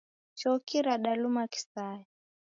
[0.39, 2.05] Choki radaluma kisaya.